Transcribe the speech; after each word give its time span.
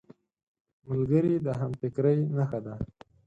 ملګری 0.87 1.33
د 1.45 1.47
همفکرۍ 1.59 2.19
نښه 2.35 2.59
ده 2.65 2.75